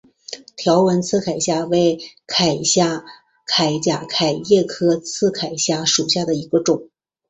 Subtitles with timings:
[0.57, 3.05] 条纹刺铠虾为铠甲
[3.45, 6.89] 虾科刺铠虾属下的一个种。